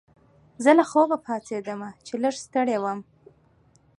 زه 0.63 0.71
له 0.77 0.83
خوبه 0.89 1.17
پاڅیدم 1.25 1.81
چې 2.05 2.13
لږ 2.23 2.35
ستړی 2.45 2.77
وم. 2.83 2.99